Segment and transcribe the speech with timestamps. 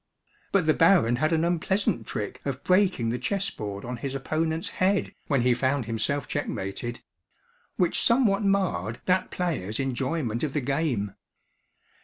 [0.51, 4.69] But the baron had an unpleasant trick of breaking the chess board on his opponent's
[4.81, 7.01] head, when he found himself checkmated;
[7.75, 11.13] which somewhat marred that player's enjoyment of the game.